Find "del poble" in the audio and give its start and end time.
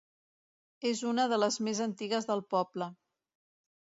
2.31-2.89